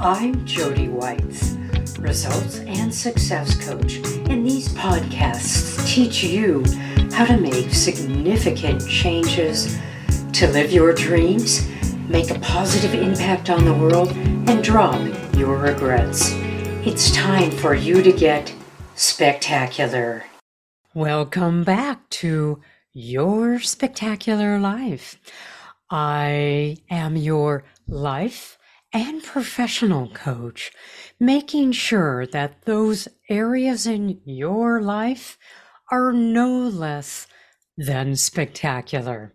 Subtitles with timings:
[0.00, 1.54] I'm Jody Whites,
[1.98, 3.96] results and success coach,
[4.30, 6.62] and these podcasts teach you
[7.10, 9.76] how to make significant changes
[10.34, 11.68] to live your dreams,
[12.08, 14.12] make a positive impact on the world,
[14.48, 15.00] and drop
[15.34, 16.30] your regrets.
[16.86, 18.54] It's time for you to get
[18.94, 20.26] spectacular.
[20.94, 22.60] Welcome back to
[22.92, 25.18] Your Spectacular Life.
[25.90, 28.57] I am your life
[28.92, 30.72] and professional coach,
[31.20, 35.38] making sure that those areas in your life
[35.90, 37.26] are no less
[37.76, 39.34] than spectacular.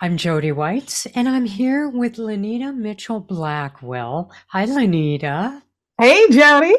[0.00, 4.32] I'm Jody Whites, and I'm here with Lynita Mitchell Blackwell.
[4.48, 5.62] Hi, Lynita.
[5.98, 6.74] Hey, Jody.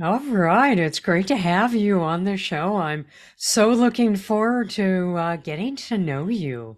[0.00, 0.78] All right.
[0.78, 2.76] It's great to have you on the show.
[2.76, 3.06] I'm
[3.36, 6.76] so looking forward to uh, getting to know you.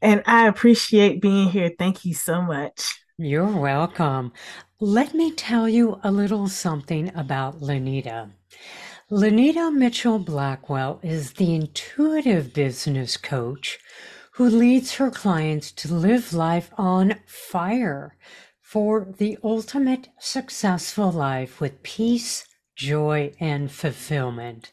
[0.00, 1.72] And I appreciate being here.
[1.76, 3.03] Thank you so much.
[3.16, 4.32] You're welcome.
[4.80, 8.32] Let me tell you a little something about Lynita.
[9.08, 13.78] Lynita Mitchell Blackwell is the intuitive business coach
[14.32, 18.16] who leads her clients to live life on fire
[18.60, 24.72] for the ultimate successful life with peace, joy, and fulfillment.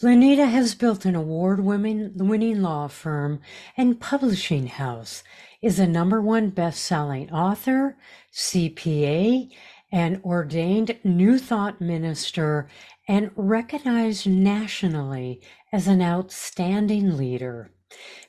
[0.00, 3.40] Lynita has built an award winning law firm
[3.76, 5.24] and publishing house,
[5.62, 7.96] is a number one best selling author,
[8.32, 9.48] CPA,
[9.92, 12.68] an ordained New Thought minister,
[13.08, 15.40] and recognized nationally
[15.72, 17.70] as an outstanding leader.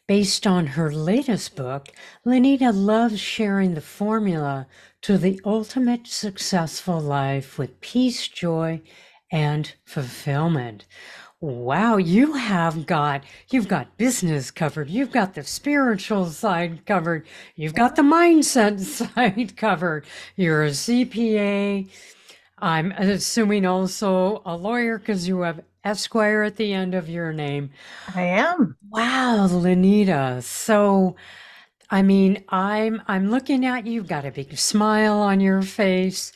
[0.07, 1.87] Based on her latest book,
[2.25, 4.67] Lynita loves sharing the formula
[5.01, 8.81] to the ultimate successful life with peace, joy,
[9.31, 10.85] and fulfillment.
[11.43, 14.89] Wow, you have got you've got business covered.
[14.89, 17.27] You've got the spiritual side covered.
[17.57, 18.79] You've got the mindset
[19.15, 20.05] side covered.
[20.37, 21.89] You're a CPA.
[22.59, 27.71] I'm assuming also a lawyer because you have Esquire at the end of your name.
[28.15, 28.77] I am.
[28.89, 30.41] Wow, Lynita.
[30.43, 31.17] So,
[31.89, 33.95] I mean, I'm I'm looking at you.
[33.95, 36.31] You've got a big smile on your face.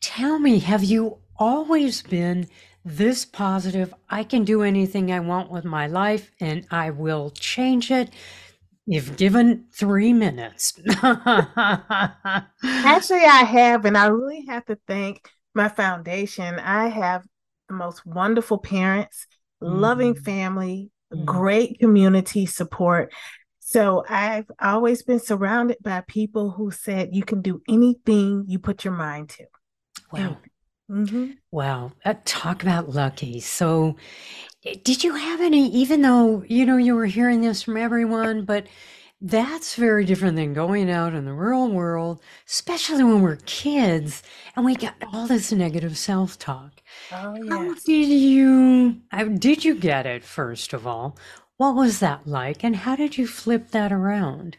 [0.00, 2.48] Tell me, have you always been
[2.84, 3.94] this positive?
[4.08, 8.10] I can do anything I want with my life, and I will change it.
[8.86, 10.74] You've given three minutes.
[11.02, 11.54] Actually,
[13.24, 16.58] I have, and I really have to thank my foundation.
[16.58, 17.24] I have
[17.68, 19.26] the most wonderful parents,
[19.62, 19.78] mm-hmm.
[19.78, 21.24] loving family, mm-hmm.
[21.24, 23.12] great community support.
[23.60, 28.84] So I've always been surrounded by people who said you can do anything you put
[28.84, 29.44] your mind to.
[30.12, 30.38] Wow.
[30.90, 31.32] Mm-hmm.
[31.52, 31.92] Wow.
[32.04, 33.40] Uh, talk about lucky.
[33.40, 33.96] So
[34.62, 38.66] did you have any, even though, you know, you were hearing this from everyone, but
[39.22, 44.22] that's very different than going out in the real world, especially when we're kids
[44.56, 46.82] and we get all this negative self-talk.
[47.12, 51.16] Oh, How did you, how did you get it, first of all?
[51.58, 54.56] What was that like, and how did you flip that around?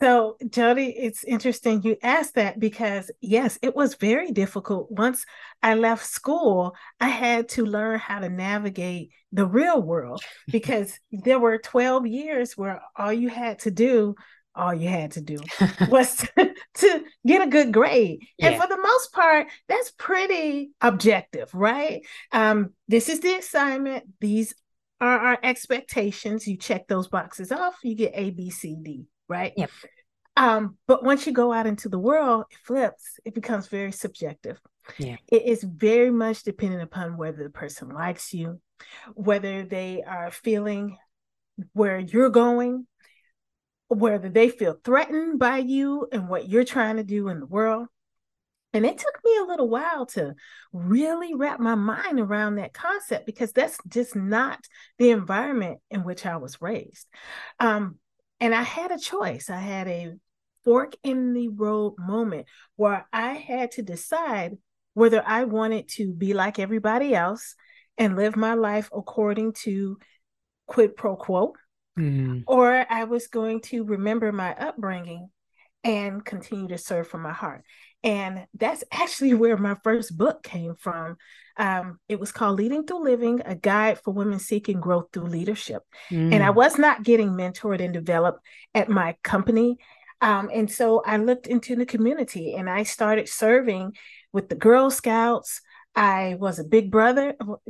[0.00, 4.90] So, Jody, it's interesting you asked that because, yes, it was very difficult.
[4.90, 5.24] Once
[5.62, 11.38] I left school, I had to learn how to navigate the real world because there
[11.38, 14.14] were 12 years where all you had to do,
[14.54, 15.38] all you had to do
[15.88, 18.20] was to, to get a good grade.
[18.38, 18.48] Yeah.
[18.48, 22.02] And for the most part, that's pretty objective, right?
[22.32, 24.04] Um, this is the assignment.
[24.20, 24.54] These
[25.00, 26.46] are our expectations.
[26.46, 29.52] You check those boxes off, you get A, B, C, D right?
[29.56, 29.70] Yep.
[30.36, 33.18] Um, but once you go out into the world, it flips.
[33.24, 34.58] It becomes very subjective.
[34.98, 35.16] Yeah.
[35.28, 38.60] It is very much dependent upon whether the person likes you,
[39.14, 40.98] whether they are feeling
[41.72, 42.86] where you're going,
[43.88, 47.86] whether they feel threatened by you and what you're trying to do in the world.
[48.72, 50.34] And it took me a little while to
[50.72, 54.58] really wrap my mind around that concept because that's just not
[54.98, 57.06] the environment in which I was raised.
[57.58, 57.98] Um,
[58.40, 59.50] and I had a choice.
[59.50, 60.14] I had a
[60.64, 64.58] fork in the road moment where I had to decide
[64.94, 67.54] whether I wanted to be like everybody else
[67.98, 69.98] and live my life according to
[70.66, 71.52] quid pro quo,
[71.98, 72.42] mm.
[72.46, 75.30] or I was going to remember my upbringing
[75.86, 77.62] and continue to serve from my heart.
[78.02, 81.16] And that's actually where my first book came from.
[81.56, 85.82] Um, it was called Leading Through Living, a guide for women seeking growth through leadership.
[86.10, 86.34] Mm.
[86.34, 86.54] And I mm.
[86.54, 88.40] was not getting mentored and developed
[88.74, 89.78] at my company.
[90.20, 93.92] Um, and so I looked into the community and I started serving
[94.32, 95.60] with the Girl Scouts.
[95.94, 97.62] I was a big brother, well,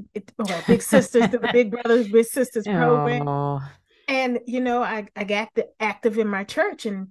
[0.66, 3.60] big sisters, to the Big Brothers, Big Sisters program.
[4.08, 7.08] And, you know, I, I got active in my church and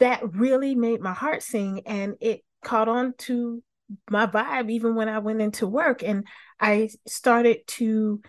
[0.00, 3.62] that really made my heart sing and it caught on to
[4.10, 6.02] my vibe even when I went into work.
[6.02, 6.26] And
[6.60, 8.20] I started to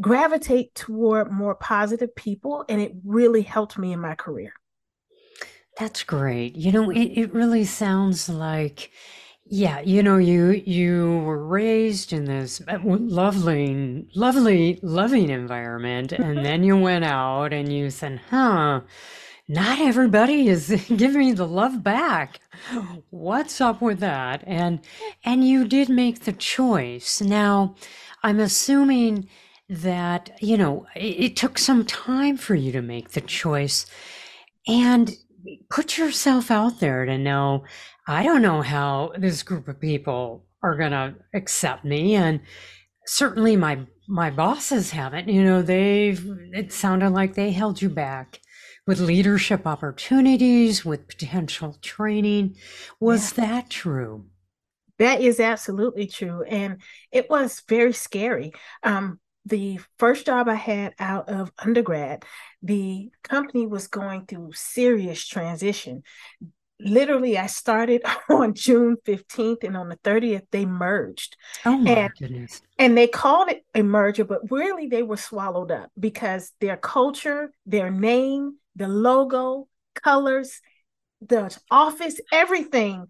[0.00, 4.52] gravitate toward more positive people, and it really helped me in my career.
[5.78, 6.54] That's great.
[6.56, 8.90] You know, it, it really sounds like,
[9.44, 16.38] yeah, you know, you you were raised in this uh, lovely, lovely, loving environment, and
[16.44, 18.80] then you went out and you said, huh,
[19.48, 22.40] not everybody is giving me the love back.
[23.10, 24.42] What's up with that?
[24.46, 24.80] And
[25.24, 27.20] and you did make the choice.
[27.20, 27.74] Now,
[28.22, 29.28] I'm assuming
[29.68, 33.86] that, you know, it, it took some time for you to make the choice
[34.66, 35.16] and
[35.70, 37.64] put yourself out there to know,
[38.06, 42.40] I don't know how this group of people are going to accept me and
[43.06, 45.28] certainly my my bosses haven't.
[45.28, 48.40] You know, they've it sounded like they held you back
[48.86, 52.56] with leadership opportunities, with potential training.
[53.00, 53.46] Was yeah.
[53.46, 54.26] that true?
[54.98, 56.42] That is absolutely true.
[56.42, 58.52] And it was very scary.
[58.82, 62.24] Um, the first job I had out of undergrad,
[62.62, 66.02] the company was going through serious transition.
[66.80, 71.36] Literally, I started on June 15th, and on the 30th, they merged.
[71.64, 72.62] Oh, my and, goodness.
[72.78, 77.52] And they called it a merger, but really they were swallowed up because their culture,
[77.66, 80.60] their name, the logo, colors,
[81.20, 83.06] the office, everything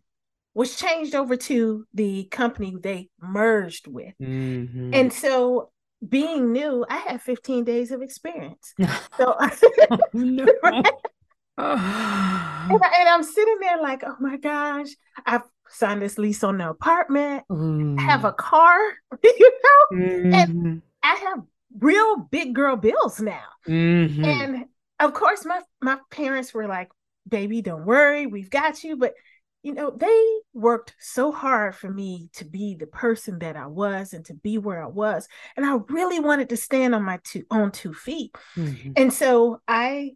[0.54, 4.14] was changed over to the company they merged with.
[4.22, 4.94] Mm-hmm.
[4.94, 5.70] And so
[6.06, 8.74] being new, I had 15 days of experience.
[9.16, 10.46] so oh, no.
[10.62, 10.86] right?
[11.58, 14.88] and, I, am sitting there like, oh my gosh,
[15.24, 17.98] I've signed this lease on the apartment, mm.
[18.00, 18.78] have a car,
[19.22, 20.34] you know, mm-hmm.
[20.34, 21.42] and I have
[21.78, 23.44] real big girl bills now.
[23.68, 24.24] Mm-hmm.
[24.24, 24.64] And
[25.00, 26.90] of course, my my parents were like,
[27.28, 29.14] "Baby, don't worry, we've got you." But
[29.62, 34.12] you know, they worked so hard for me to be the person that I was
[34.12, 35.26] and to be where I was,
[35.56, 38.36] and I really wanted to stand on my two on two feet.
[38.56, 38.92] Mm-hmm.
[38.96, 40.12] And so I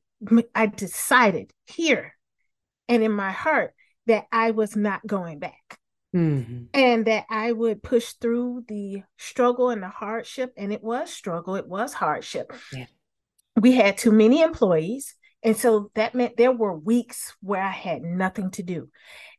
[0.54, 2.14] I decided here
[2.88, 3.74] and in my heart
[4.06, 5.78] that I was not going back.
[6.16, 6.64] Mm-hmm.
[6.72, 10.54] And that I would push through the struggle and the hardship.
[10.56, 12.50] And it was struggle, it was hardship.
[12.72, 12.86] Yeah
[13.60, 15.14] we had too many employees.
[15.42, 18.88] And so that meant there were weeks where I had nothing to do.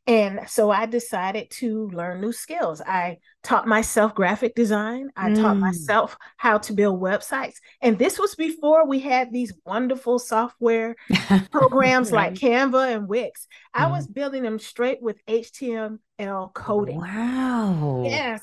[0.09, 2.81] And so I decided to learn new skills.
[2.81, 5.09] I taught myself graphic design.
[5.15, 5.39] I mm.
[5.39, 7.55] taught myself how to build websites.
[7.79, 10.95] And this was before we had these wonderful software
[11.51, 12.31] programs right.
[12.31, 13.47] like Canva and Wix.
[13.71, 14.13] I was mm-hmm.
[14.13, 16.97] building them straight with HTML coding.
[16.97, 18.01] Wow.
[18.03, 18.41] Yes.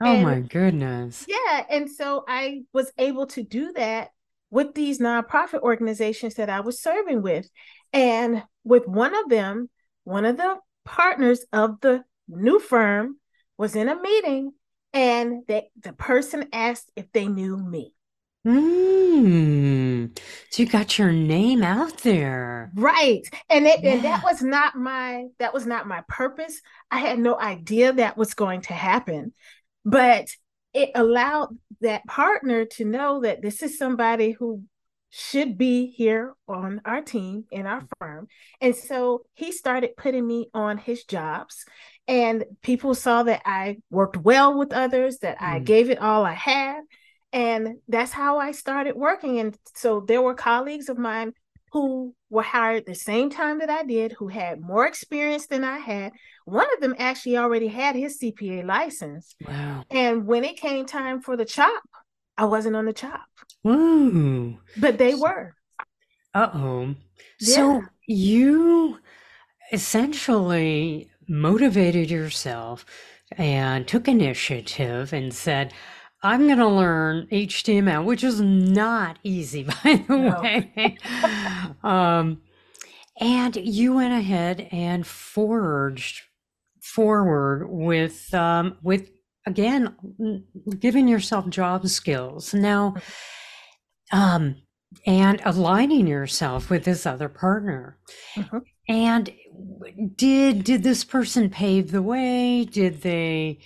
[0.00, 1.26] Oh and, my goodness.
[1.26, 1.64] Yeah.
[1.68, 4.10] And so I was able to do that
[4.50, 7.48] with these nonprofit organizations that I was serving with.
[7.92, 9.70] And with one of them,
[10.04, 13.18] one of the partners of the new firm
[13.56, 14.52] was in a meeting
[14.92, 17.92] and they, the person asked if they knew me.
[18.46, 20.18] Mm.
[20.50, 22.70] So you got your name out there.
[22.74, 23.22] Right.
[23.50, 23.94] And it yeah.
[23.94, 26.60] and that was not my that was not my purpose.
[26.90, 29.34] I had no idea that was going to happen.
[29.84, 30.28] But
[30.72, 34.62] it allowed that partner to know that this is somebody who
[35.10, 38.28] should be here on our team in our firm.
[38.60, 41.64] And so he started putting me on his jobs.
[42.06, 45.46] And people saw that I worked well with others, that mm.
[45.46, 46.80] I gave it all I had.
[47.32, 49.38] And that's how I started working.
[49.38, 51.32] And so there were colleagues of mine
[51.72, 55.78] who were hired the same time that I did, who had more experience than I
[55.78, 56.12] had.
[56.44, 59.34] One of them actually already had his CPA license.
[59.46, 59.84] Wow.
[59.90, 61.82] And when it came time for the chop,
[62.36, 63.26] I wasn't on the chop.
[63.66, 64.58] Ooh.
[64.76, 65.54] But they were.
[66.34, 66.94] Uh oh.
[67.40, 67.54] Yeah.
[67.54, 68.98] So you
[69.72, 72.86] essentially motivated yourself
[73.36, 75.72] and took initiative and said,
[76.22, 80.40] I'm going to learn HTML, which is not easy, by the no.
[80.40, 80.98] way.
[81.82, 82.40] um,
[83.20, 86.22] and you went ahead and forged
[86.80, 89.10] forward with um, with
[89.46, 89.94] again
[90.78, 92.94] giving yourself job skills now
[94.12, 94.56] um,
[95.06, 97.98] and aligning yourself with this other partner
[98.34, 98.58] mm-hmm.
[98.88, 99.32] and
[100.16, 103.58] did did this person pave the way did they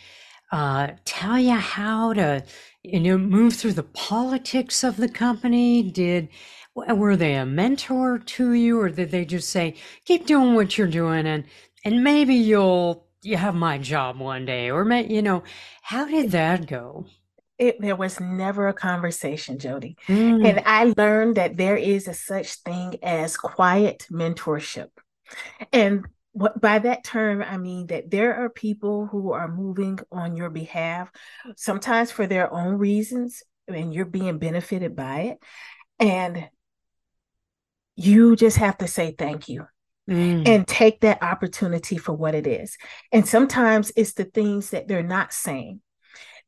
[0.52, 2.44] uh, tell you how to
[2.82, 5.82] you know move through the politics of the company?
[5.82, 6.28] Did
[6.74, 10.86] were they a mentor to you or did they just say keep doing what you're
[10.86, 11.44] doing and
[11.84, 15.42] and maybe you'll you have my job one day or may, you know
[15.82, 17.06] how did that go?
[17.58, 19.96] It, there was never a conversation jody.
[20.08, 20.48] Mm.
[20.48, 24.88] and i learned that there is a such thing as quiet mentorship.
[25.72, 30.36] And what by that term I mean that there are people who are moving on
[30.36, 31.10] your behalf,
[31.56, 35.38] sometimes for their own reasons, and you're being benefited by it.
[35.98, 36.48] And
[37.96, 39.66] you just have to say thank you.
[40.10, 40.48] Mm.
[40.48, 42.76] And take that opportunity for what it is.
[43.12, 45.80] And sometimes it's the things that they're not saying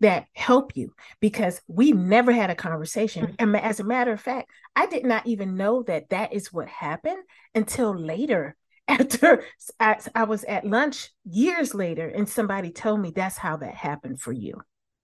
[0.00, 3.26] that help you because we never had a conversation.
[3.26, 3.34] Mm-hmm.
[3.38, 6.68] And as a matter of fact, I did not even know that that is what
[6.68, 7.22] happened
[7.54, 8.56] until later.
[8.86, 9.44] After
[9.80, 14.20] I, I was at lunch years later, and somebody told me that's how that happened
[14.20, 14.60] for you.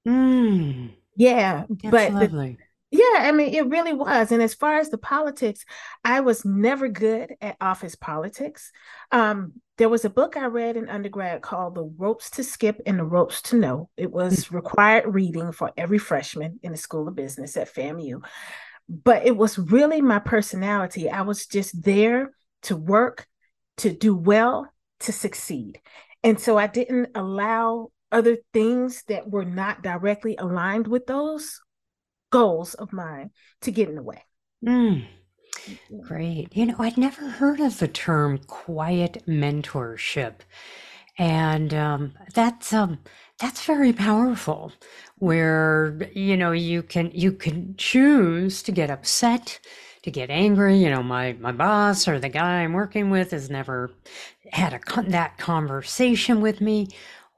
[0.07, 0.93] Mm.
[1.17, 2.59] Yeah, that's but lovely.
[2.59, 4.33] The, yeah, I mean, it really was.
[4.33, 5.65] And as far as the politics,
[6.05, 8.73] I was never good at office politics.
[9.13, 12.99] Um, there was a book I read in undergrad called The Ropes to Skip and
[12.99, 13.91] the Ropes to Know.
[13.97, 14.55] It was mm.
[14.55, 18.23] required reading for every freshman in the School of Business at FAMU.
[18.89, 21.09] But it was really my personality.
[21.09, 22.33] I was just there
[22.63, 23.27] to work,
[23.81, 24.69] to do well,
[25.01, 25.81] to succeed.
[26.23, 31.61] And so I didn't allow other things that were not directly aligned with those
[32.31, 33.31] goals of mine
[33.63, 34.23] to get in the way.
[34.65, 35.07] Mm,
[36.03, 36.55] great.
[36.57, 40.41] You know, I'd never heard of the term quiet mentorship.
[41.19, 42.99] And um, that's um,
[43.39, 44.73] that's very powerful
[45.17, 49.61] where you know you can you can choose to get upset
[50.02, 53.50] to get angry you know my my boss or the guy i'm working with has
[53.50, 53.90] never
[54.52, 56.88] had a that conversation with me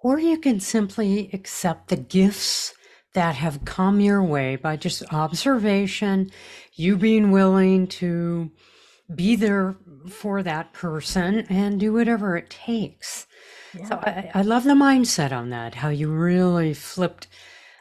[0.03, 2.75] or you can simply accept the gifts
[3.15, 6.31] that have come your way by just observation,
[6.75, 8.51] you being willing to
[9.15, 9.77] be there
[10.09, 13.27] for that person and do whatever it takes.
[13.77, 13.89] Yeah.
[13.89, 17.29] So I, I love the mindset on that, how you really flipped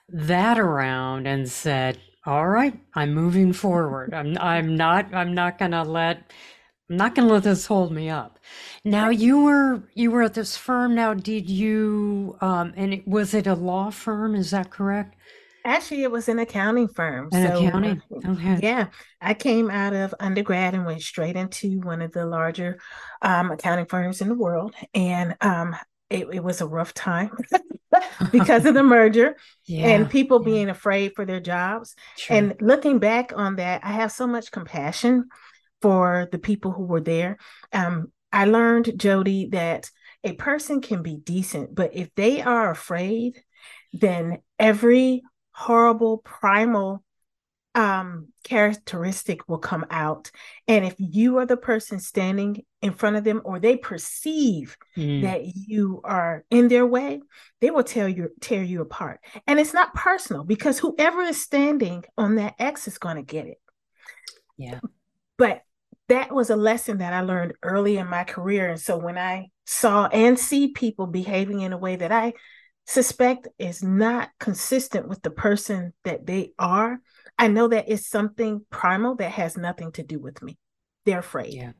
[0.09, 4.13] that around and said, all right, I'm moving forward.
[4.13, 6.31] I'm I'm not I'm not gonna let
[6.89, 8.37] I'm not gonna let this hold me up.
[8.85, 10.93] Now you were you were at this firm.
[10.93, 14.35] Now did you um and it, was it a law firm?
[14.35, 15.15] Is that correct?
[15.63, 17.29] Actually, it was an accounting firm.
[17.33, 18.01] An so, accounting.
[18.25, 18.59] Okay.
[18.63, 18.87] Yeah,
[19.19, 22.79] I came out of undergrad and went straight into one of the larger
[23.21, 25.75] um, accounting firms in the world, and um,
[26.11, 27.31] it, it, was a rough time
[28.31, 30.45] because of the merger yeah, and people yeah.
[30.45, 31.95] being afraid for their jobs.
[32.17, 32.37] Sure.
[32.37, 35.29] And looking back on that, I have so much compassion
[35.81, 37.37] for the people who were there.
[37.73, 39.89] Um, I learned, Jody, that
[40.23, 43.41] a person can be decent, but if they are afraid,
[43.93, 47.03] then every horrible primal
[47.73, 50.29] um characteristic will come out
[50.67, 55.21] and if you are the person standing in front of them or they perceive mm.
[55.21, 57.21] that you are in their way
[57.59, 62.03] they will tell you tear you apart and it's not personal because whoever is standing
[62.17, 63.61] on that x is going to get it
[64.57, 64.79] yeah
[65.37, 65.61] but
[66.09, 69.47] that was a lesson that i learned early in my career and so when i
[69.65, 72.33] saw and see people behaving in a way that i
[72.85, 76.99] suspect is not consistent with the person that they are,
[77.37, 80.57] I know that it's something primal that has nothing to do with me.
[81.05, 81.53] They're afraid.
[81.53, 81.71] Yeah.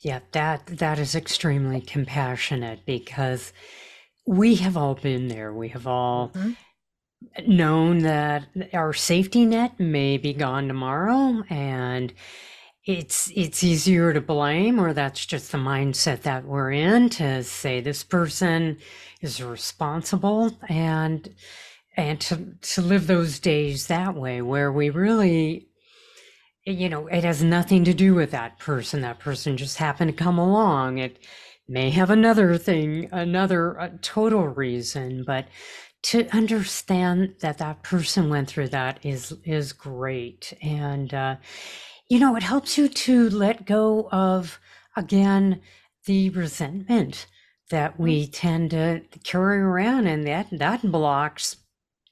[0.00, 3.52] Yeah, that that is extremely compassionate because
[4.26, 5.52] we have all been there.
[5.52, 7.56] We have all mm-hmm.
[7.56, 12.12] known that our safety net may be gone tomorrow and
[12.84, 17.80] it's it's easier to blame or that's just the mindset that we're in to say
[17.80, 18.78] this person
[19.20, 21.34] is responsible and
[21.98, 25.68] and to to live those days that way where we really
[26.70, 29.00] you know it has nothing to do with that person.
[29.02, 30.98] That person just happened to come along.
[30.98, 31.18] It
[31.68, 35.46] may have another thing another uh, total reason but
[36.00, 40.52] to understand that that person went through that is is great.
[40.62, 41.36] And uh,
[42.08, 44.58] you know, it helps you to let go of,
[44.96, 45.60] again,
[46.06, 47.26] the resentment
[47.70, 51.56] that we tend to carry around and that that blocks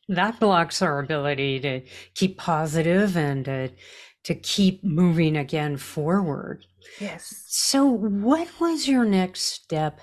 [0.08, 1.80] that blocks our ability to
[2.14, 3.70] keep positive and to,
[4.26, 6.66] to keep moving again forward.
[7.00, 7.44] Yes.
[7.46, 10.00] So what was your next step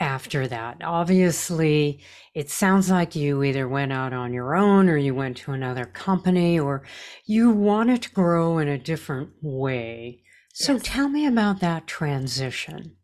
[0.00, 0.78] after that.
[0.82, 2.00] Obviously,
[2.34, 5.84] it sounds like you either went out on your own or you went to another
[5.84, 6.82] company or
[7.26, 10.22] you wanted to grow in a different way.
[10.54, 10.82] So yes.
[10.84, 12.96] tell me about that transition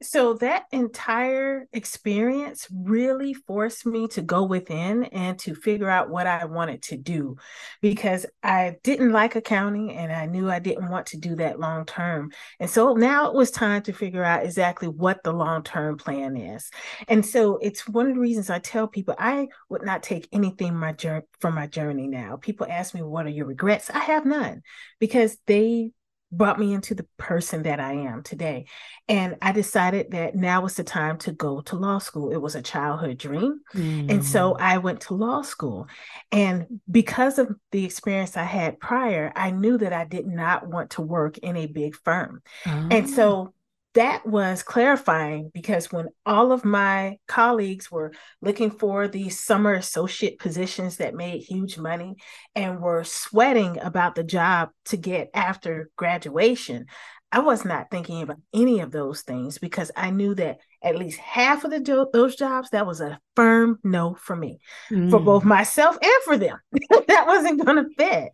[0.00, 6.26] so that entire experience really forced me to go within and to figure out what
[6.26, 7.36] I wanted to do
[7.80, 11.84] because I didn't like accounting and I knew I didn't want to do that long
[11.84, 12.30] term.
[12.60, 16.36] And so now it was time to figure out exactly what the long term plan
[16.36, 16.70] is.
[17.08, 20.74] And so it's one of the reasons I tell people I would not take anything
[20.74, 22.36] my journey from my journey now.
[22.36, 23.90] People ask me what are your regrets?
[23.90, 24.62] I have none
[25.00, 25.90] because they
[26.32, 28.64] brought me into the person that I am today.
[29.06, 32.32] And I decided that now was the time to go to law school.
[32.32, 33.60] It was a childhood dream.
[33.74, 34.10] Mm.
[34.10, 34.60] And so mm.
[34.60, 35.88] I went to law school.
[36.32, 40.90] And because of the experience I had prior, I knew that I did not want
[40.90, 42.42] to work in a big firm.
[42.66, 42.88] Oh.
[42.90, 43.52] And so
[43.94, 50.38] that was clarifying because when all of my colleagues were looking for these summer associate
[50.38, 52.14] positions that made huge money
[52.54, 56.86] and were sweating about the job to get after graduation,
[57.30, 61.18] I was not thinking about any of those things because I knew that at least
[61.18, 65.10] half of the jo- those jobs that was a firm no for me, mm.
[65.10, 66.58] for both myself and for them.
[67.08, 68.32] that wasn't going to fit.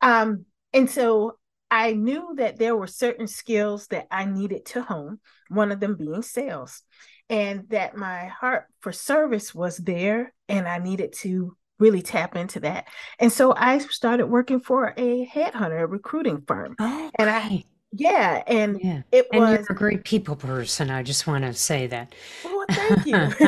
[0.00, 1.38] Um, and so
[1.70, 5.18] I knew that there were certain skills that I needed to hone,
[5.48, 6.82] one of them being sales,
[7.28, 12.60] and that my heart for service was there, and I needed to really tap into
[12.60, 12.86] that.
[13.18, 16.76] And so I started working for a headhunter, a recruiting firm.
[16.78, 19.02] Oh, and I yeah, and yeah.
[19.12, 20.90] it and was you're a great people person.
[20.90, 22.14] I just want to say that.
[22.44, 23.12] Well, thank you.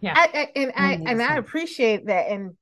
[0.00, 2.30] yeah, I, I, and I and I appreciate that.
[2.30, 2.56] And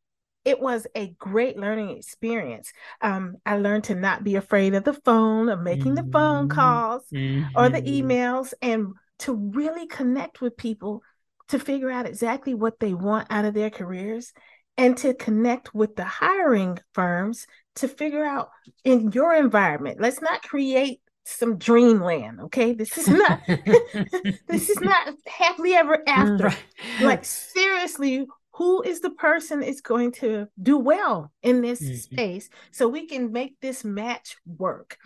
[0.44, 2.72] it was a great learning experience.
[3.00, 6.06] Um, I learned to not be afraid of the phone, of making mm-hmm.
[6.06, 6.58] the phone mm-hmm.
[6.58, 7.48] calls mm-hmm.
[7.56, 8.10] or the mm-hmm.
[8.10, 8.88] emails, and
[9.20, 11.02] to really connect with people
[11.48, 14.32] to figure out exactly what they want out of their careers
[14.76, 17.46] and to connect with the hiring firms
[17.76, 18.50] to figure out
[18.82, 20.00] in your environment.
[20.00, 23.40] Let's not create some dreamland okay this is not
[24.46, 26.64] this is not happily ever after right.
[27.00, 31.94] like seriously who is the person is going to do well in this mm-hmm.
[31.94, 34.96] space so we can make this match work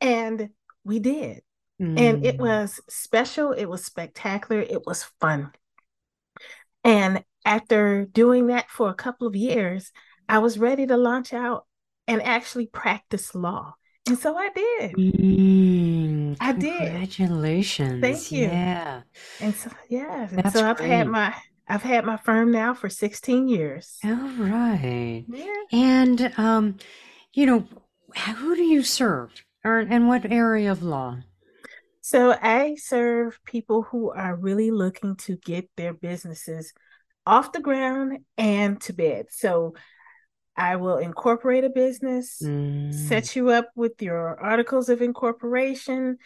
[0.00, 0.50] and
[0.84, 1.42] we did
[1.80, 1.98] mm-hmm.
[1.98, 2.40] and it mm.
[2.40, 5.50] was special it was spectacular it was fun
[6.84, 9.92] and after doing that for a couple of years
[10.28, 11.66] i was ready to launch out
[12.06, 13.74] and actually practice law
[14.06, 14.92] and so I did.
[14.94, 16.78] Mm, I did.
[16.78, 18.00] Congratulations.
[18.00, 18.46] Thank you.
[18.46, 19.02] Yeah.
[19.40, 20.26] And so yeah.
[20.32, 20.88] And so I've great.
[20.88, 21.34] had my
[21.70, 23.96] I've had my firm now for 16 years.
[24.04, 25.24] All right.
[25.28, 25.54] Yeah.
[25.70, 26.78] And um,
[27.32, 27.68] you know,
[28.36, 29.30] who do you serve?
[29.64, 31.18] Or and what area of law?
[32.00, 36.72] So I serve people who are really looking to get their businesses
[37.24, 39.26] off the ground and to bed.
[39.30, 39.74] So
[40.56, 42.92] I will incorporate a business, mm.
[42.92, 46.16] set you up with your articles of incorporation,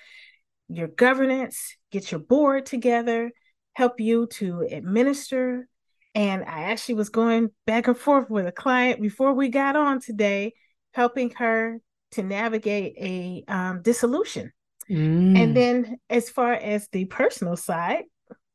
[0.69, 3.33] your governance, get your board together,
[3.75, 5.69] help you to administer.
[6.15, 10.01] And I actually was going back and forth with a client before we got on
[10.01, 10.55] today,
[10.93, 11.81] helping her
[12.13, 14.53] to navigate a um, dissolution.
[14.89, 15.39] Mm.
[15.39, 18.05] And then, as far as the personal side,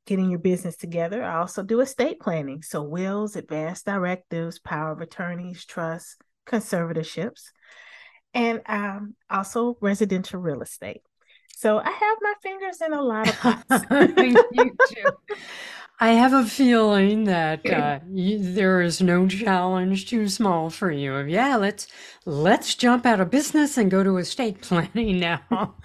[0.05, 2.61] getting your business together, I also do estate planning.
[2.61, 7.45] So, wills, advanced directives, power of attorneys, trusts, conservatorships,
[8.33, 11.01] and um, also residential real estate.
[11.59, 13.85] So I have my fingers in a lot of pots.
[14.53, 15.35] you too.
[15.99, 21.17] I have a feeling that uh, you, there is no challenge too small for you.
[21.17, 21.87] Yeah, let's
[22.23, 25.41] let's jump out of business and go to estate planning now.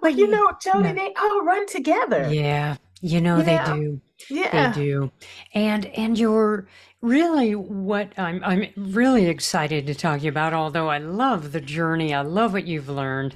[0.00, 2.32] well, you know, Jody, they all run together.
[2.32, 3.74] Yeah, you know yeah.
[3.74, 4.00] they do.
[4.30, 5.10] Yeah, they do.
[5.52, 6.68] And and you're
[7.02, 10.54] really what I'm I'm really excited to talk to you about.
[10.54, 13.34] Although I love the journey, I love what you've learned.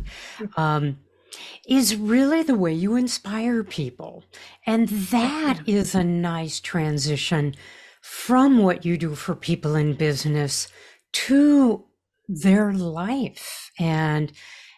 [0.57, 0.99] Um,
[1.67, 4.25] is really the way you inspire people.
[4.67, 7.55] And that is a nice transition
[8.01, 10.69] from what you do for people in business
[11.13, 11.85] to
[12.29, 14.33] their life and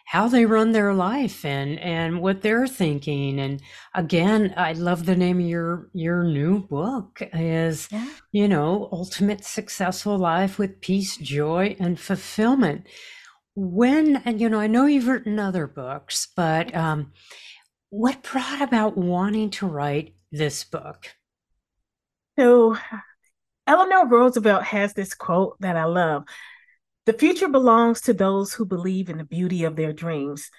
[0.05, 3.61] how they run their life and and what they're thinking and
[3.95, 8.07] again i love the name of your your new book is yeah.
[8.31, 12.85] you know ultimate successful life with peace joy and fulfillment
[13.55, 17.11] when and you know i know you've written other books but um,
[17.89, 21.07] what brought about wanting to write this book?
[22.37, 22.75] So
[23.65, 26.23] eleanor roosevelt has this quote that i love
[27.05, 30.49] the future belongs to those who believe in the beauty of their dreams.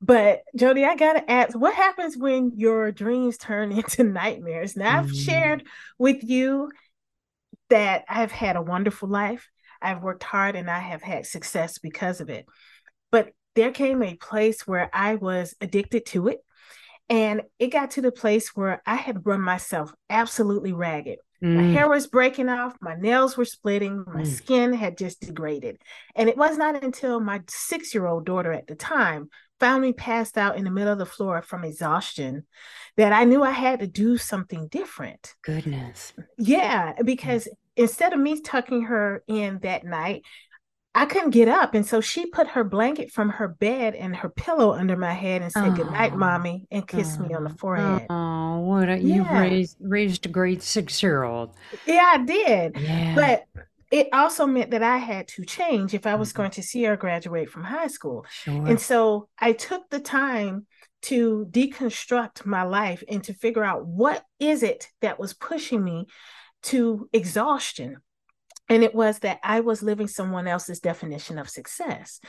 [0.00, 4.76] But jody i gotta ask what happens when your dreams turn into nightmares?
[4.76, 5.24] Now i've mm.
[5.24, 5.64] shared
[5.98, 6.70] with you
[7.68, 9.48] that i've had a wonderful life
[9.80, 12.46] I've worked hard and I have had success because of it.
[13.10, 16.38] But there came a place where I was addicted to it.
[17.08, 21.18] And it got to the place where I had run myself absolutely ragged.
[21.42, 21.54] Mm.
[21.54, 24.26] My hair was breaking off, my nails were splitting, my mm.
[24.26, 25.78] skin had just degraded.
[26.14, 29.28] And it was not until my six year old daughter at the time
[29.60, 32.44] found me passed out in the middle of the floor from exhaustion
[32.96, 35.34] that I knew I had to do something different.
[35.42, 36.12] Goodness.
[36.38, 40.22] Yeah, because instead of me tucking her in that night,
[40.94, 41.74] I couldn't get up.
[41.74, 45.42] And so she put her blanket from her bed and her pillow under my head
[45.42, 48.06] and said, Good night, Oh, mommy, and kissed me on the oh, forehead.
[48.08, 51.50] oh, what a, you raised raised a great six-year-old.
[51.86, 52.76] yeah, I did.
[52.80, 53.14] Yeah.
[53.14, 53.44] But
[53.90, 56.36] it also meant that I had to change if I was Mhm.
[56.36, 58.24] going to see her graduate from high school.
[58.46, 60.66] And so I took the time
[61.02, 66.06] to deconstruct my life and to figure out what is it that was pushing me
[66.66, 67.98] to exhaustion.
[68.68, 72.20] And it was that I was living someone else's definition of success.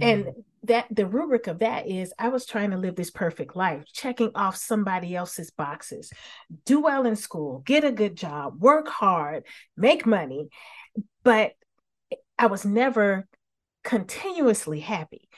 [0.00, 3.56] And Mm, that the rubric of that is I was trying to live this perfect
[3.56, 6.10] life, checking off somebody else's boxes,
[6.64, 9.44] do well in school, get a good job, work hard,
[9.76, 10.48] make money.
[11.22, 11.52] But
[12.38, 13.26] I was never
[13.84, 15.28] continuously happy.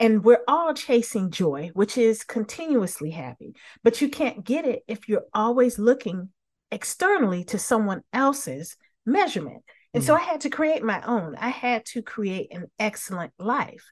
[0.00, 3.54] And we're all chasing joy, which is continuously happy.
[3.82, 6.30] But you can't get it if you're always looking
[6.70, 8.76] externally to someone else's
[9.06, 9.62] measurement.
[9.94, 11.34] And so mm, I had to create my own.
[11.36, 13.84] I had to create an excellent life.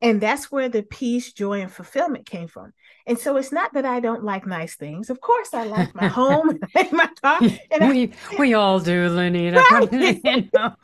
[0.00, 2.72] And that's where the peace, joy, and fulfillment came from.
[3.06, 5.08] And so it's not that I don't like nice things.
[5.08, 7.38] Of course, I like my home and my car.
[7.70, 9.56] And I, We we all do, Lynita.
[9.56, 9.92] right.
[10.24, 10.74] You know?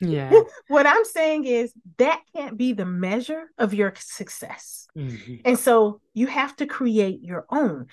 [0.00, 0.32] Yeah.
[0.66, 4.88] What I'm saying is that can't be the measure of your success.
[4.96, 5.42] Mhm.
[5.44, 7.86] And so you have to create your own.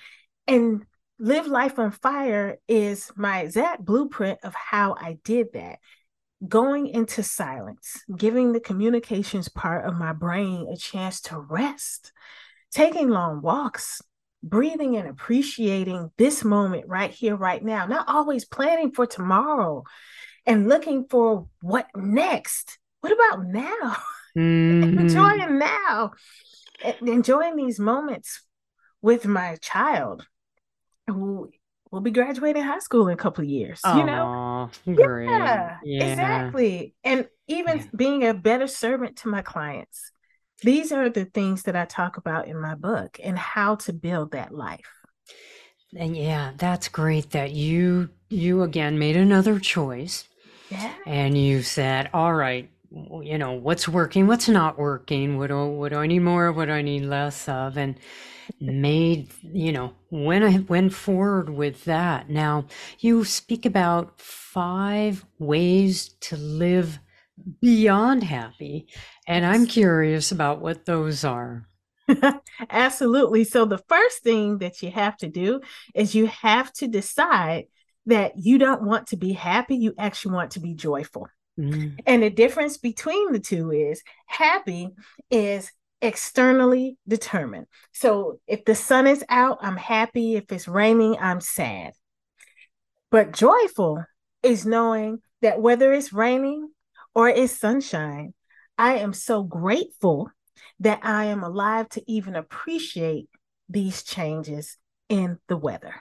[0.48, 0.84] And
[1.22, 5.78] Live Life on Fire is my exact blueprint of how I did that.
[6.48, 12.12] Going into silence, giving the communications part of my brain a chance to rest,
[12.70, 14.00] taking long walks,
[14.42, 19.84] breathing and appreciating this moment right here, right now, not always planning for tomorrow
[20.46, 22.78] and looking for what next.
[23.00, 23.96] What about now?
[24.36, 25.00] Mhm.
[25.00, 26.12] enjoying now,
[27.00, 28.42] enjoying these moments
[29.02, 30.24] with my child
[31.06, 31.50] who
[31.90, 34.30] will be graduating high school in a couple of years, you know?
[34.86, 35.28] Great.
[35.28, 36.52] Yeah, Yeah.
[36.54, 36.94] exactly.
[37.04, 37.84] And even Yeah.
[37.96, 40.12] being a better servant to my clients.
[40.62, 44.32] These are the things that I talk about in my book and how to build
[44.32, 44.86] that life.
[45.96, 50.28] And yeah, that's great that you you again made another choice
[50.70, 50.94] Yeah.
[51.06, 55.90] and you said, all right, you know, what's working, what's not working, what do what
[55.90, 57.96] do I need more, what do I need less of, and
[58.60, 62.28] made, you know, when I went forward with that.
[62.30, 62.66] Now,
[62.98, 66.98] you speak about five ways to live
[67.60, 68.86] beyond happy,
[69.26, 71.66] and I'm curious about what those are.
[72.70, 73.44] Absolutely.
[73.44, 75.60] So the first thing that you have to do
[75.94, 77.66] is you have to decide
[78.06, 81.28] that you don't want to be happy, you actually want to be joyful.
[81.58, 84.88] Mm, And the difference between the two is happy
[85.30, 85.70] is
[86.02, 87.66] externally determined.
[87.92, 90.36] So if the sun is out, I'm happy.
[90.36, 91.92] If it's raining, I'm sad.
[93.10, 94.04] But joyful
[94.42, 96.70] is knowing that whether it's raining
[97.14, 98.34] or it's sunshine,
[98.78, 100.30] I am so grateful
[100.80, 103.28] that I am alive to even appreciate
[103.68, 104.76] these changes
[105.08, 105.94] in the weather.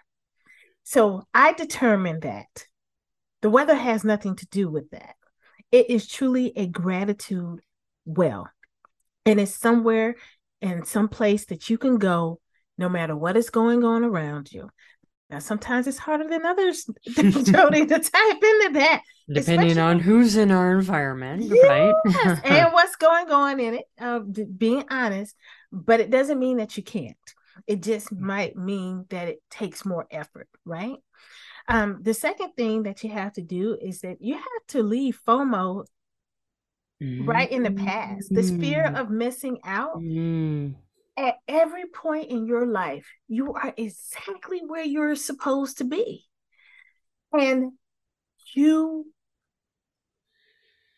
[0.83, 2.65] So I determined that
[3.41, 5.15] the weather has nothing to do with that.
[5.71, 7.59] It is truly a gratitude
[8.05, 8.49] well.
[9.25, 10.15] And it's somewhere
[10.61, 12.39] and some place that you can go
[12.77, 14.69] no matter what is going on around you.
[15.29, 19.01] Now, sometimes it's harder than others, Jody, to type into that,
[19.31, 21.93] Depending especially on who's in our environment, right?
[22.43, 23.85] and what's going on in it.
[23.99, 25.35] Uh, being honest,
[25.71, 27.15] but it doesn't mean that you can't.
[27.67, 30.97] It just might mean that it takes more effort, right?
[31.67, 35.19] Um, the second thing that you have to do is that you have to leave
[35.27, 35.85] FOMO
[37.17, 38.33] right in the past.
[38.33, 40.75] This fear Mm, of missing out mm,
[41.17, 46.25] at every point in your life, you are exactly where you're supposed to be.
[47.33, 47.73] And
[48.55, 49.11] you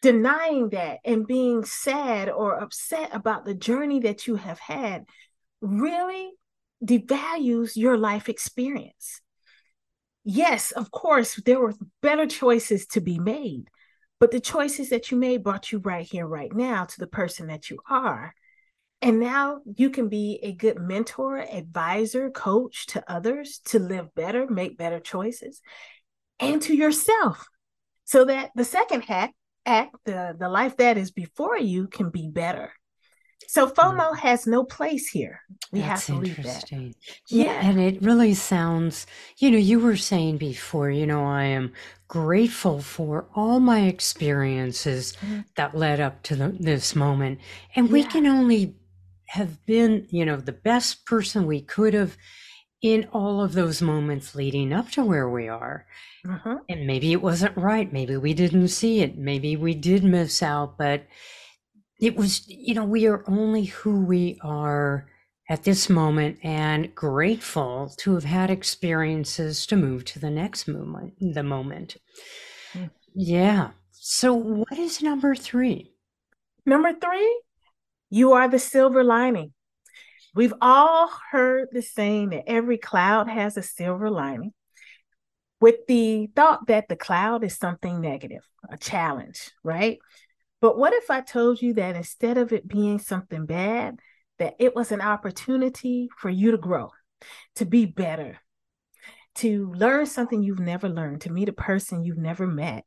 [0.01, 5.05] denying that and being sad or upset about the journey that you have had
[5.61, 6.31] really
[6.83, 9.21] devalues your life experience.
[10.23, 13.69] Yes, of course, there were better choices to be made,
[14.21, 17.47] but the choices that you made brought you right here, right now to the person
[17.47, 18.35] that you are.
[19.01, 24.45] And now you can be a good mentor, advisor, coach to others to live better,
[24.47, 25.59] make better choices,
[26.39, 27.47] and to yourself
[28.05, 29.33] so that the second act,
[29.65, 32.73] act the, the life that is before you can be better.
[33.47, 33.67] So.
[33.67, 35.41] FOMO has no place here.
[35.71, 36.45] We have That's to leave that.
[36.45, 36.95] interesting.
[37.29, 37.69] Yeah, Yeah.
[37.69, 41.71] and it really sounds, you know, you were saying before, you know, I am
[42.07, 45.45] grateful for all my experiences Mhm.
[45.55, 47.39] that led up to the, this moment.
[47.75, 48.75] And we can only
[49.27, 52.17] have been, you know, the best person we could have
[52.81, 55.85] in all of those moments leading up to where we are.
[56.25, 56.59] Mhm.
[56.67, 57.91] And maybe it wasn't right.
[57.93, 59.17] Maybe we didn't see it.
[59.17, 61.05] Maybe we did miss out, but
[62.01, 65.05] it was, you know, we are only who we are
[65.47, 71.13] at this moment and grateful to have had experiences to move to the next moment,
[71.19, 71.97] the moment.
[72.73, 72.89] Mm.
[73.13, 73.71] Yeah.
[73.91, 75.93] So, what is number three?
[76.65, 77.41] Number three,
[78.09, 79.53] you are the silver lining.
[80.33, 84.53] We've all heard the saying that every cloud has a silver lining,
[85.59, 89.99] with the thought that the cloud is something negative, a challenge, right?
[90.61, 93.99] But what if I told you that instead of it being something bad,
[94.37, 96.91] that it was an opportunity for you to grow,
[97.55, 98.39] to be better,
[99.35, 102.85] to learn something you've never learned, to meet a person you've never met,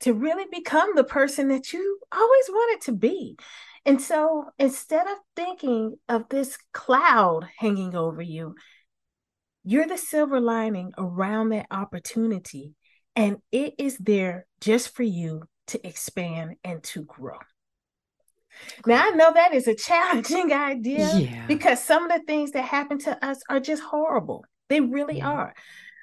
[0.00, 3.36] to really become the person that you always wanted to be.
[3.86, 8.54] And so instead of thinking of this cloud hanging over you,
[9.64, 12.74] you're the silver lining around that opportunity.
[13.16, 17.38] And it is there just for you to expand and to grow.
[18.86, 21.46] Now, I know that is a challenging idea Yeah.
[21.46, 24.44] because some of the things that happen to us are just horrible.
[24.68, 25.28] They really Yeah.
[25.28, 25.54] are.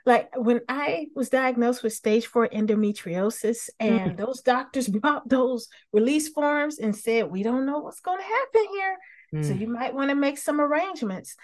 [0.05, 6.29] Like when I was diagnosed with stage four endometriosis, and those doctors brought those release
[6.29, 8.97] forms and said, We don't know what's going to happen here.
[9.43, 9.59] So Mm.
[9.59, 11.35] you might want to make some arrangements.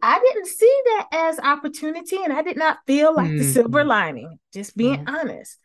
[0.00, 3.88] I didn't see that as opportunity, and I did not feel like the silver Mhm.
[3.88, 5.18] lining, just being Yeah.
[5.18, 5.58] honest.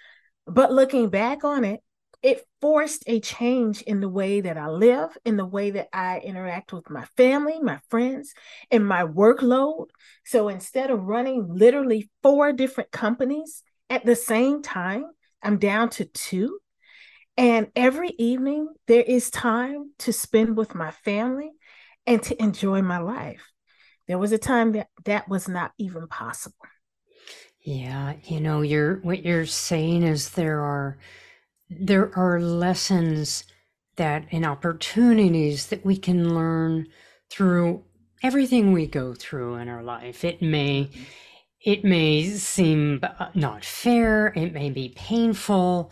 [0.47, 1.81] But looking back on it,
[2.21, 6.19] it forced a change in the way that I live, in the way that I
[6.19, 8.33] interact with my family, my friends,
[8.69, 9.87] and my workload.
[10.25, 15.05] So instead of running literally four different companies at the same time,
[15.41, 16.59] I'm down to two.
[17.37, 21.51] And every evening, there is time to spend with my family
[22.05, 23.49] and to enjoy my life.
[24.07, 26.57] There was a time that that was not even possible.
[27.61, 30.97] Yeah, you know, you're what you're saying is there are
[31.69, 33.43] there are lessons
[33.95, 36.87] that and opportunities that we can learn
[37.29, 37.83] through
[38.23, 40.23] everything we go through in our life.
[40.23, 40.89] It may
[41.63, 45.91] it may seem uh, not fair, it may be painful,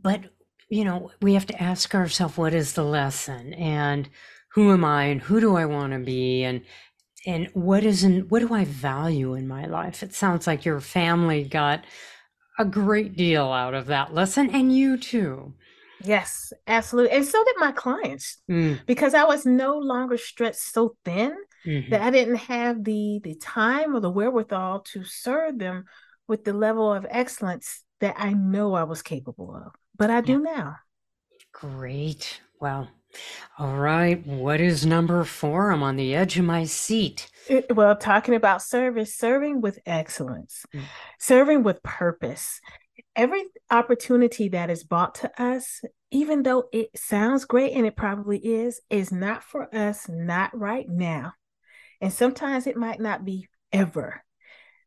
[0.00, 0.20] but
[0.68, 4.08] you know, we have to ask ourselves what is the lesson and
[4.52, 6.62] who am I and who do I want to be and
[7.26, 10.02] and what isn't what do I value in my life?
[10.02, 11.84] It sounds like your family got
[12.58, 15.54] a great deal out of that lesson and you too.
[16.00, 17.16] Yes, absolutely.
[17.16, 21.90] And so did my clients Mm, because I was no longer stretched so thin mhm.
[21.90, 25.86] that I didn't have the the time or the wherewithal to serve them
[26.28, 29.74] with the level of excellence that I know I was capable of.
[29.96, 30.36] But I Yeah.
[30.36, 30.76] do now.
[31.52, 32.40] Great.
[32.58, 32.88] Well,
[33.58, 34.24] all right.
[34.26, 35.70] What is number four?
[35.70, 37.28] I'm on the edge of my seat.
[37.48, 40.82] It- well, talking about service, serving with excellence, Mm.
[41.18, 42.60] serving with purpose.
[43.16, 48.38] Every opportunity that is brought to us, even though it sounds great and it probably
[48.38, 51.32] is, is not for us, not right now.
[52.00, 54.22] And sometimes it might not be ever,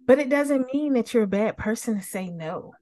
[0.06, 2.74] but it doesn't mean that you're a bad person to say no.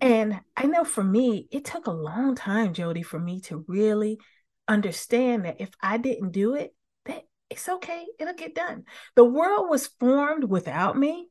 [0.00, 4.18] And I know for me, it took a long time, Jody, for me to really
[4.72, 6.74] understand that if I didn't do it,
[7.06, 8.84] that it's okay, it'll get done.
[9.14, 11.28] The world was formed without me.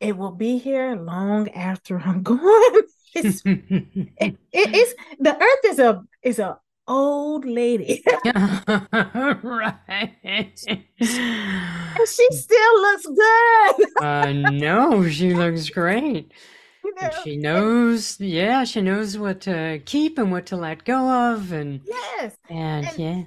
[0.00, 2.82] It will be here long after I'm gone.
[3.14, 8.04] It's it, it is the earth is a is a old lady.
[9.42, 9.74] right.
[10.68, 14.02] and she still looks good.
[14.02, 16.32] uh, no, she looks great.
[16.86, 17.22] You And know?
[17.24, 21.80] she knows, yeah, she knows what to keep and what to let go of, and
[21.84, 22.36] Yes.
[22.48, 23.22] and And yeah.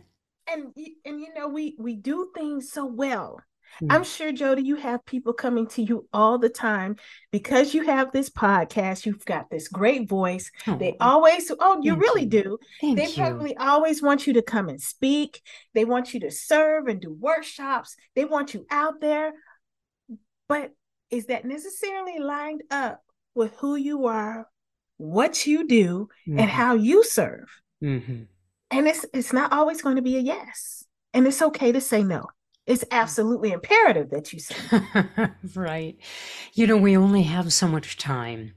[0.48, 0.74] and
[1.06, 3.39] and you know, we we do things so well.
[3.84, 3.93] Mm.
[3.93, 6.95] I'm sure, Jody, you have people coming to you all the time
[7.32, 9.06] because you have this podcast.
[9.06, 10.50] You've got this great voice.
[10.65, 12.30] They Oh, always, oh, you thank really you.
[12.30, 12.58] do.
[12.95, 13.13] They you.
[13.15, 15.41] probably always want you to come and speak.
[15.76, 17.95] They want you to serve and do workshops.
[18.15, 19.34] They want you out there.
[20.48, 20.72] But
[21.12, 23.02] is that necessarily lined up
[23.36, 24.50] with who you are,
[24.98, 27.50] what you do, and Mhm, how you serve?
[27.82, 28.28] mhm.
[28.72, 30.86] And it's it's not always going to be a yes.
[31.13, 32.26] And it's okay to say no.
[32.65, 34.80] It's absolutely imperative that you say no.
[35.56, 35.98] Right.
[36.54, 38.54] You know, we only have so much time.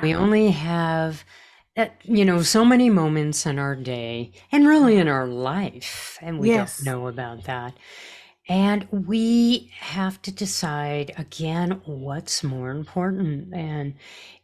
[0.00, 1.24] We only have,
[1.76, 6.38] uh, you know, so many moments in our day and really in our life, and
[6.38, 7.74] we don't know about that.
[8.48, 13.54] And we have to decide again what's more important.
[13.54, 13.94] And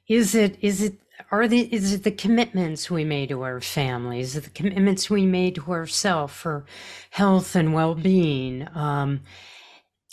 [0.09, 0.95] is it is it
[1.33, 5.57] are the is it the commitments we made to our families, the commitments we made
[5.57, 6.65] to ourselves for
[7.11, 8.69] health and well-being?
[8.75, 9.21] Um,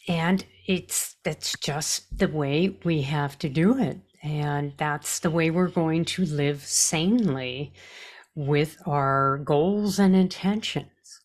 [0.07, 5.51] and it's that's just the way we have to do it and that's the way
[5.51, 7.73] we're going to live sanely
[8.35, 11.21] with our goals and intentions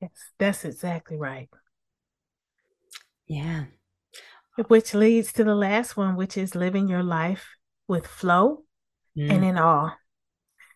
[0.00, 1.48] yes that's exactly right
[3.28, 3.64] yeah
[4.66, 7.46] which leads to the last one which is living your life
[7.86, 8.64] with flow
[9.16, 9.30] mm.
[9.30, 9.94] and in awe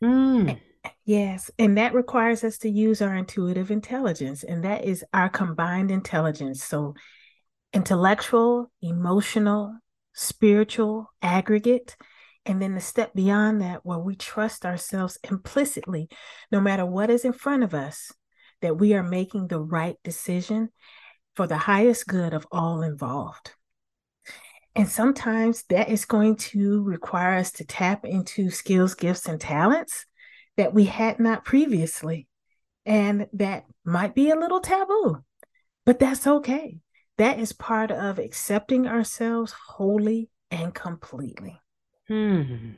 [0.03, 0.59] mm.
[1.05, 5.91] Yes, and that requires us to use our intuitive intelligence, and that is our combined
[5.91, 6.63] intelligence.
[6.63, 6.95] So,
[7.73, 9.77] intellectual, emotional,
[10.13, 11.97] spiritual, aggregate,
[12.45, 16.09] and then the step beyond that, where we trust ourselves implicitly,
[16.51, 18.13] no matter what is in front of us,
[18.61, 20.71] that we are making the right decision
[21.35, 23.53] for the highest good of all involved.
[24.75, 30.07] And sometimes that is going to require us to tap into skills, gifts, and talents
[30.57, 32.27] that we had not previously.
[32.87, 35.23] And that might be a little taboo,
[35.85, 36.79] but that's okay.
[37.19, 41.61] That is part of accepting ourselves wholly and completely.
[42.09, 42.73] Hmm.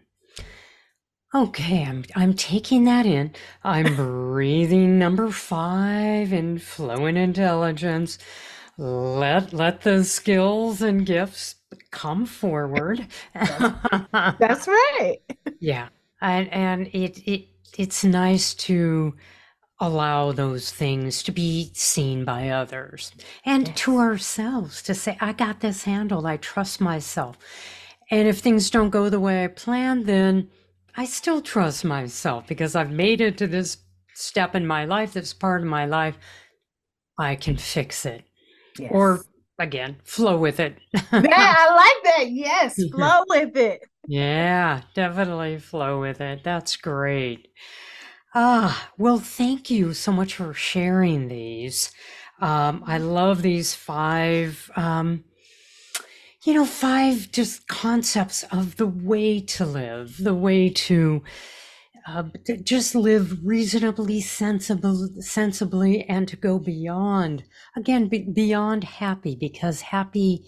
[1.34, 3.32] Okay, I'm I'm taking that in.
[3.64, 8.18] I'm breathing number five in flowing intelligence.
[8.78, 11.56] Let let the skills and gifts
[11.90, 13.08] come forward.
[13.34, 15.18] That's right.
[15.58, 15.88] yeah.
[16.20, 19.14] And and it it it's nice to
[19.80, 23.10] allow those things to be seen by others
[23.44, 23.76] and yes.
[23.80, 26.26] to ourselves to say, I got this handled.
[26.26, 27.36] I trust myself.
[28.08, 30.48] And if things don't go the way I planned, then
[30.96, 33.78] I still trust myself because I've made it to this
[34.14, 36.16] step in my life, this part of my life.
[37.18, 38.24] I can fix it.
[38.78, 38.90] Yes.
[38.92, 39.24] Or
[39.58, 40.78] again, flow with it.
[40.92, 42.30] yeah, I like that.
[42.30, 43.82] Yes, flow with it.
[44.06, 46.44] Yeah, definitely flow with it.
[46.44, 47.48] That's great.
[48.34, 51.92] Ah, well, thank you so much for sharing these.
[52.40, 55.24] Um, I love these five, um,
[56.44, 61.22] you know, five just concepts of the way to live, the way to
[62.06, 62.24] uh,
[62.62, 67.44] just live reasonably sensible, sensibly, and to go beyond.
[67.76, 70.44] Again, be, beyond happy, because happy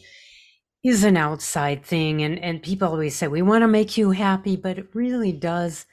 [0.84, 4.54] is an outside thing and and people always say we want to make you happy
[4.54, 5.84] but it really does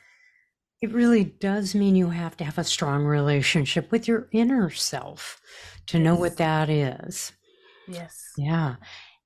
[0.81, 5.41] it really does mean you have to have a strong relationship with your inner self
[5.87, 6.05] to yes.
[6.05, 7.31] know what that is
[7.87, 8.75] yes yeah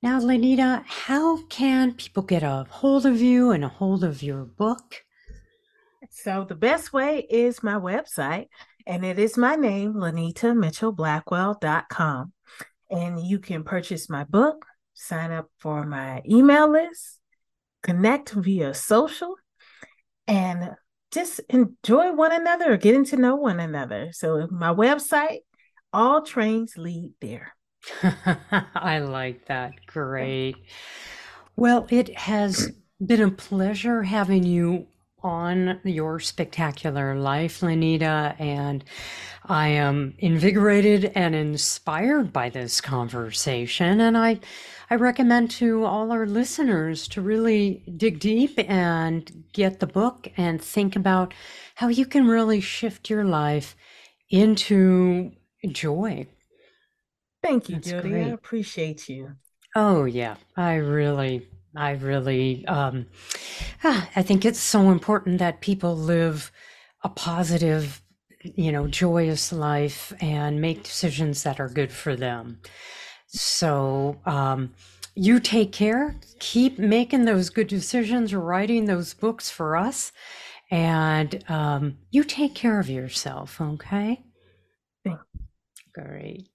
[0.02, 4.44] now Lynita how can people get a hold of you and a hold of your
[4.46, 5.04] book
[6.10, 8.48] so the best way is my website
[8.86, 12.34] and it is my name lynitamitchellblackwell.com
[12.90, 14.66] and you can purchase my book
[14.98, 17.20] sign up for my email list,
[17.84, 19.36] connect via social,
[20.28, 20.72] and
[21.12, 24.10] just enjoy one another getting to know one another.
[24.12, 25.40] So, my website,
[25.94, 27.56] all trains lead there.
[28.76, 29.74] I like that.
[29.88, 30.58] Great.
[31.56, 32.72] Well, it has
[33.04, 34.88] been a pleasure having you
[35.24, 38.84] on your spectacular life, Lynita, and
[39.46, 44.00] I am invigorated and inspired by this conversation.
[44.00, 44.40] And I,
[44.90, 50.62] I recommend to all our listeners to really dig deep and get the book and
[50.62, 51.34] think about
[51.76, 53.76] how you can really shift your life
[54.30, 55.32] into
[55.72, 56.28] joy.
[57.48, 58.10] Thank you, That's Jody.
[58.10, 58.28] Great.
[58.28, 59.32] I appreciate you.
[59.76, 60.36] Oh, yeah.
[60.56, 63.06] I really I really, um,
[63.84, 66.52] ah, I think it's so important that people live
[67.04, 68.02] a positive,
[68.42, 72.60] you know, joyous life and make decisions that are good for them.
[73.28, 74.74] So, um,
[75.14, 80.12] you take care, keep making those good decisions, writing those books for us,
[80.72, 84.24] and um, you take care of yourself, okay?
[85.94, 86.48] Great.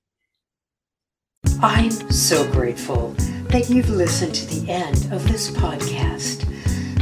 [1.65, 3.15] I'm so grateful
[3.51, 6.45] that you've listened to the end of this podcast.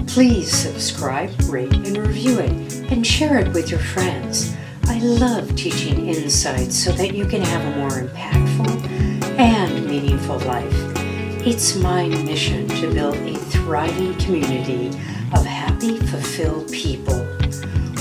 [0.06, 2.50] Please subscribe, rate, and review it,
[2.90, 4.54] and share it with your friends.
[4.84, 8.84] I love teaching insights so that you can have a more impactful
[9.38, 10.74] and meaningful life.
[11.46, 14.88] It's my mission to build a thriving community
[15.32, 17.26] of happy, fulfilled people.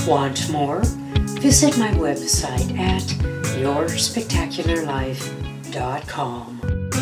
[0.06, 0.82] Want more?
[1.40, 3.02] Visit my website at
[3.56, 6.99] yourspectacularlife.com www.thebrightlife.com.